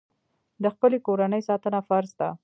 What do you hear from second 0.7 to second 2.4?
خپلې کورنۍ ساتنه فرض ده.